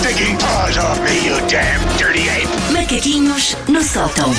[0.00, 2.48] stinking paws off me, you damn dirty ape!
[2.72, 4.30] Macaquinhos no sótão.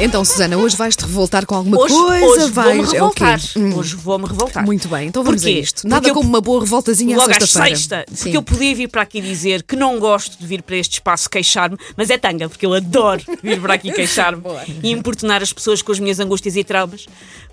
[0.00, 2.24] Então, Susana, hoje vais-te revoltar com alguma Hoje, coisa?
[2.26, 2.76] hoje vais...
[2.76, 3.24] vou-me é o quê?
[3.24, 3.40] revoltar.
[3.56, 4.64] Hum, Hoje vou-me revoltar.
[4.64, 5.58] Muito bem, então vamos a Porquê?
[5.60, 5.88] isto.
[5.88, 7.76] Nada Porque eu- como uma boa revoltazinha à Logo às sexta-feira.
[7.76, 8.16] sexta, Sim.
[8.24, 11.28] porque eu podia vir para aqui dizer que não gosto de vir para este espaço
[11.28, 14.42] queixar-me, mas é tanga, porque eu adoro vir para aqui queixar-me
[14.84, 17.06] e importunar as pessoas com as minhas angústias e traumas.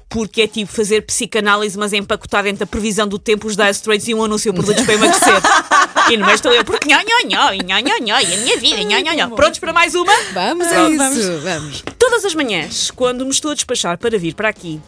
[0.07, 4.07] Porque é tipo fazer psicanálise, mas empacotar entre a previsão do tempo, os Dire Straits
[4.07, 5.33] e um anúncio por produtos para emagrecer.
[6.09, 8.57] e no meio estou eu, porque nhó, nhó, nhó, nhó, nhó, nhó, e a minha
[8.57, 9.35] vida, nhó, nhó, nhó.
[9.35, 10.13] Prontos para mais uma?
[10.33, 11.83] Vamos a isso, vamos.
[11.97, 14.79] Todas as manhãs, quando me estou a despachar para vir para aqui,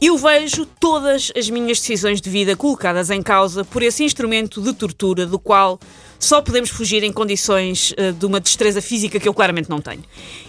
[0.00, 4.74] eu vejo todas as minhas decisões de vida colocadas em causa por esse instrumento de
[4.74, 5.80] tortura do qual
[6.18, 10.04] só podemos fugir em condições eh, de uma destreza física que eu claramente não tenho.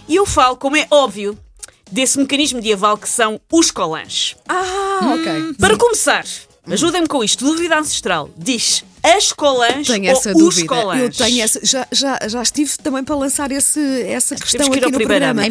[0.07, 1.37] E eu falo, como é óbvio,
[1.91, 4.35] desse mecanismo medieval que são os colãs.
[4.47, 5.53] Ah, ok.
[5.59, 6.25] Para começar,
[6.69, 8.29] ajudem-me com isto, dúvida ancestral.
[8.37, 8.83] Diz
[9.15, 10.67] as colãs Tenho ou essa os dúvida.
[10.67, 11.01] colãs?
[11.01, 11.59] Eu tenho essa.
[11.63, 15.41] Já, já, já estive também para lançar esse, essa questão que aqui no programa.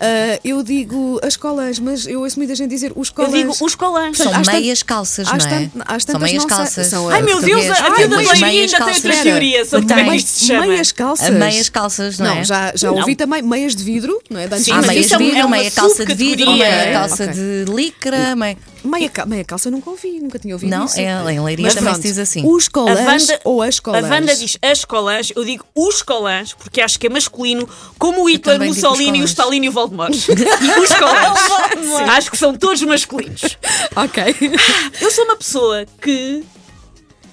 [0.00, 3.32] Ah, eu digo as colãs, mas eu ouço muita gente dizer os Eu colãs.
[3.32, 4.16] digo os colãs.
[4.16, 5.38] Portanto, São às meias calças, não é?
[5.38, 6.86] tant- às São meias calças.
[6.86, 9.04] são, Ai meu Deus, a, a miúda meias Leirinha ainda tem calças.
[9.04, 10.66] outra teoria sobre como é que se chama.
[10.66, 11.26] Meias calças.
[11.26, 12.34] A meias calças, não é?
[12.36, 12.98] Não, já, já Não.
[12.98, 14.48] ouvi também meias de vidro, não é?
[14.58, 17.64] Sim, mas meias é de vidro, é uma meia calça de vidro, meia calça de
[17.68, 18.56] licra, meia...
[18.84, 21.00] Meia, ca- meia calça eu nunca ouvi, nunca tinha ouvido Não, isso.
[21.00, 22.42] é, em Leiria Mas também pronto, se diz assim.
[22.46, 22.98] Os A colãs
[23.44, 24.04] Ou as colãs?
[24.04, 28.22] a Wanda diz as colãs, eu digo os colãs, porque acho que é masculino, como
[28.22, 29.24] o Hitler, Mussolini, o.
[29.24, 30.14] Stalin e o Voldemort.
[30.64, 32.08] E os colãs.
[32.10, 33.56] acho que são todos masculinos.
[33.96, 34.22] Ok.
[35.00, 36.44] Eu sou uma pessoa que.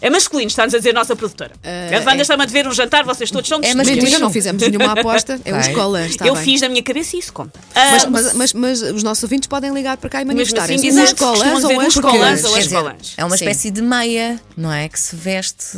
[0.02, 1.52] É masculino, está-nos a dizer a nossa produtora.
[1.64, 4.20] a Wanda está-me a dever um jantar, vocês todos são É masculino.
[4.20, 5.40] Não fizemos nenhuma aposta.
[5.46, 5.74] É Bem.
[5.74, 6.44] colãs, está Eu bem.
[6.44, 7.60] fiz na minha cabeça e isso conta.
[7.76, 10.76] Mas, Ah, mas, mas, mas os nossos ouvintes podem ligar para cá e mesmo manifestarem
[10.76, 12.44] assim os dizem colãs costumam ou as os colãs colãs.
[12.46, 13.14] ou Quer as dizer, colãs.
[13.18, 14.90] É uma espécie de meia, não é?
[14.90, 15.78] Que se veste,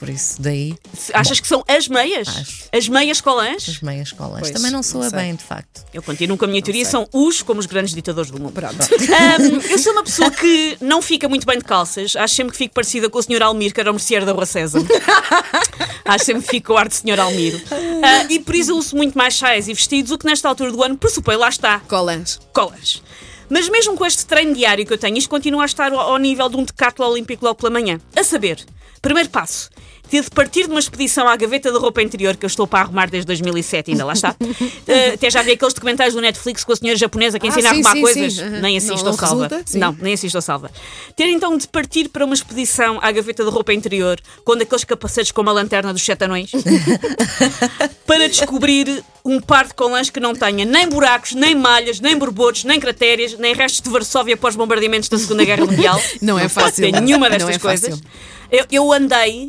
[0.00, 0.74] por isso daí,
[1.12, 2.26] Achas que são as meias?
[2.26, 2.64] Acho.
[2.72, 3.68] As meias colãs?
[3.68, 4.40] as meias colas.
[4.40, 5.18] Pois, Também não não soa sei.
[5.18, 5.84] bem, de facto.
[5.92, 8.52] Eu continuo com a minha teoria, são os como os grandes ditadores do mundo.
[8.52, 8.74] Pronto.
[8.76, 12.16] Ahm, eu sou uma pessoa que não fica muito bem de calças.
[12.16, 13.42] Acho sempre que fico parecida com o Sr.
[13.42, 14.80] Almir, que era o merceeiro da Rua César.
[16.04, 17.20] Acho sempre que fico com o ar de Sr.
[17.20, 17.60] Almiro.
[18.02, 20.72] Ah, e por isso eu uso muito mais saias e vestidos, o que nesta altura
[20.72, 22.40] do ano pressupõe, lá está, Colãs.
[22.52, 23.02] colas.
[23.50, 26.48] Mas mesmo com este treino diário que eu tenho, isto continua a estar ao, nível
[26.48, 28.00] de um decatlo olímpico logo pela manhã.
[28.14, 28.64] A saber,
[29.02, 29.68] primeiro passo,
[30.10, 32.80] ter de partir de uma expedição à gaveta da roupa interior que eu estou para
[32.80, 34.34] arrumar desde 2007, ainda lá está.
[34.40, 37.68] Uh, até já vi aqueles documentários do Netflix com a senhora japonesa que Ah, ensina
[37.70, 38.32] a sim, arrumar sim, coisas.
[38.34, 38.42] sim.
[38.42, 38.60] Uhum.
[38.60, 39.48] Nem assisto Não- ao não salva.
[39.48, 39.78] resulta?
[39.78, 40.70] Não, nem assisto ao salva.
[41.16, 45.30] Ter então de partir para uma expedição à gaveta da roupa interior com daqueles capacetes
[45.30, 46.50] com uma lanterna dos sete anões
[48.06, 52.64] para descobrir um par de colãs que não tenha nem buracos, nem malhas, nem borbotos,
[52.64, 56.00] nem crateras, nem restos de Varsóvia após bombardeamentos da Segunda Guerra Mundial.
[56.22, 56.90] Não é fácil.
[56.90, 57.90] nenhuma Não destas é coisas.
[57.90, 58.04] fácil.
[58.50, 59.48] Eu, eu andei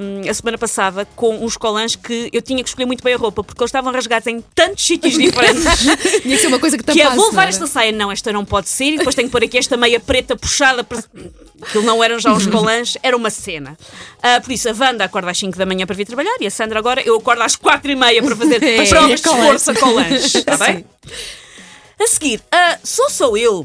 [0.00, 3.16] hum, a semana passada com uns colãs que eu tinha que escolher muito bem a
[3.16, 5.64] roupa porque eles estavam rasgados em tantos sítios diferentes.
[6.22, 7.12] Tinha que ser uma coisa que Que tapasse.
[7.12, 9.42] é, vou levar esta saia, não, esta não pode ser, e depois tenho que pôr
[9.42, 11.02] aqui esta meia preta puxada para.
[11.62, 13.76] Aquilo não eram já os colãs, era uma cena.
[14.22, 16.50] Ah, por isso, a Wanda acorda às 5 da manhã para vir trabalhar e a
[16.50, 19.74] Sandra agora, eu acordo às 4 e meia para fazer É, provas de esforço a
[19.74, 20.34] colãs.
[20.34, 20.84] Está bem?
[21.98, 23.64] A seguir, ah, sou só eu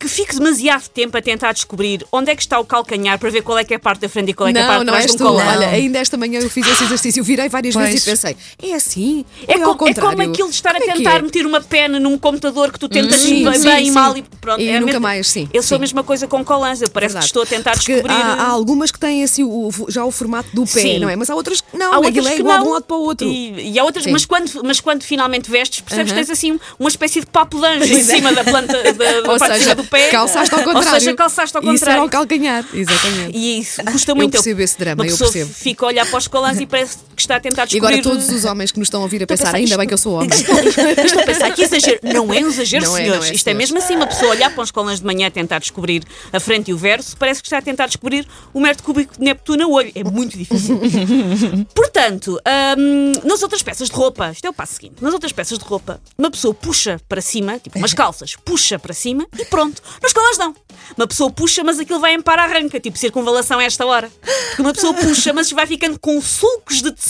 [0.00, 3.42] que fico demasiado tempo a tentar descobrir onde é que está o calcanhar para ver
[3.42, 4.68] qual é que é a parte da frente e qual é que é a Não,
[4.70, 5.30] parte de não trás és de um tu.
[5.30, 5.44] colã.
[5.46, 7.20] Olha, ainda esta manhã eu fiz esse exercício.
[7.20, 8.20] Eu virei várias vezes e Pois.
[8.20, 8.36] pensei,
[8.70, 9.24] é assim?
[9.46, 11.22] É, ao como, é como aquilo de estar a Como é que tentar é?
[11.22, 13.90] meter uma pena num computador que tu tentas Sim, bem, sim, bem e sim.
[13.92, 14.60] mal e pronto.
[14.62, 17.12] E é a nunca mais, sim, Eu sou a mesma coisa com colãs, eu parece
[17.14, 17.24] Verdade.
[17.32, 18.14] que estou a tentar Porque descobrir.
[18.14, 20.98] há, há algumas que têm assim, o- já o formato do pé, Sim.
[20.98, 21.16] não é?
[21.16, 21.92] Mas há outras que não.
[21.92, 22.62] Há outras é que não.
[22.62, 23.26] de um lado para o outro.
[23.28, 26.88] E, e há outras, mas quando, mas quando finalmente vestes, percebes que tens assim uma
[26.88, 28.14] espécie de papo de anjo em Pois é.
[28.16, 30.08] cima da planta da, parte do pé.
[30.08, 30.88] calçaste ao contrário.
[30.94, 32.04] Ou seja, calçaste ao Isso era contrário.
[32.04, 33.36] o calcanhar, exatamente.
[33.36, 34.32] E isso custa muito.
[34.32, 35.52] percebo esse drama, Uma eu percebo.
[35.52, 37.98] fica a olhar para os colãs e parece que está a tentar E descobrir.
[37.98, 39.88] agora todos os homens que nos estão a ouvir a pensar, pensar, ainda isto- bem
[39.88, 40.28] que eu sou homem.
[40.30, 42.00] Estou a pensar que exagero.
[42.02, 43.20] Não é um exagero, Não é, senhores.
[43.24, 43.70] não é, Isto é senhores.
[43.70, 46.70] mesmo assim, uma pessoa olhar para os colãs de manhã a tentar descobrir a frente
[46.70, 49.68] e o verso, parece que está a tentar descobrir o metro cúbico de Neptuno a
[49.68, 49.92] olho.
[49.94, 50.80] É muito difícil.
[51.74, 52.40] Portanto,
[52.78, 55.64] hum, nas outras peças de roupa, isto é o passo seguinte, nas outras peças de
[55.64, 59.82] roupa, uma pessoa puxa para cima, tipo umas calças, puxa para cima e pronto.
[60.02, 60.54] Nos colãs não.
[60.96, 64.10] Uma pessoa puxa, mas aquilo vai em para arranca, tipo circunvalação a esta hora.
[64.48, 67.09] Porque uma pessoa puxa, mas vai ficando com sulcos de tecido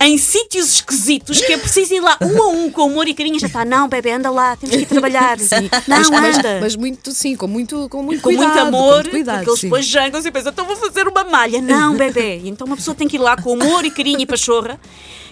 [0.00, 3.38] em sítios esquisitos que é preciso ir lá um a um com humor e carinho.
[3.38, 5.36] Já está, não, bebê, anda lá, temos que ir trabalhar.
[5.38, 6.58] Não, mas, mas- anda.
[6.60, 8.46] mas muito, sim, com muito, com muito com cuidado.
[8.46, 9.66] muito amor, muito cuidado, porque eles sim.
[9.66, 11.60] depois jangam e pensam, então vou fazer uma malha.
[11.60, 12.40] Não, bebê.
[12.42, 14.78] E então uma pessoa tem que ir lá com amor e carinho e pachorra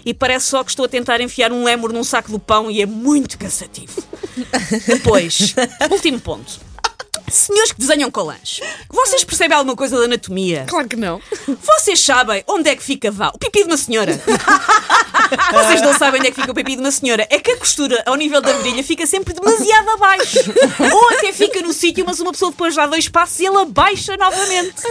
[0.04, 2.80] e parece só que estou a tentar enfiar um lémur num saco do pão e
[2.80, 4.02] é muito cansativo.
[4.86, 5.54] Depois,
[5.90, 6.69] último ponto.
[7.30, 10.64] Senhores que desenham colãs, vocês percebem alguma coisa da anatomia?
[10.68, 11.20] Claro que não.
[11.46, 14.20] Vocês sabem onde é que fica vá, o pipi de uma senhora?
[15.52, 17.26] Vocês não sabem onde é que fica o pipi de uma senhora.
[17.30, 20.38] É que a costura ao nível da virilha fica sempre demasiado abaixo.
[20.92, 24.16] Ou até fica no sítio, mas uma pessoa depois dá dois passos e ela baixa
[24.16, 24.82] novamente.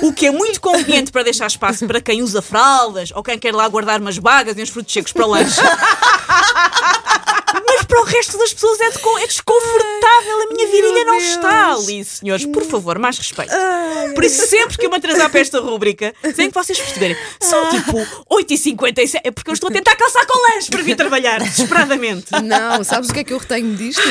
[0.00, 3.54] O que é muito conveniente para deixar espaço para quem usa fraldas ou quem quer
[3.54, 5.60] lá guardar umas bagas e uns frutos secos para o lanche.
[7.66, 10.42] Mas para o resto das pessoas é, desco- é desconfortável.
[10.42, 12.46] A minha virilha não está ali, senhores.
[12.46, 13.52] Por favor, mais respeito.
[14.14, 17.70] Por isso, sempre que eu me atrasar para esta rubrica, sem que vocês perceberem, são
[17.70, 17.98] tipo
[18.30, 19.20] 8h57.
[19.24, 22.26] É porque eu estou a tentar calçar com lanche para vir trabalhar, desesperadamente.
[22.42, 24.02] Não, sabes o que é que eu retenho disto?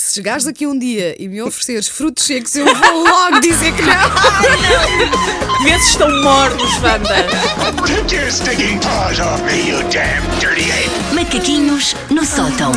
[0.00, 3.82] Se chegares daqui um dia e me ofereceres frutos secos, eu vou logo dizer que
[3.82, 3.92] não.
[5.78, 7.26] Se estão mornos, Wanda.
[11.12, 12.72] Macaquinhos no sótão.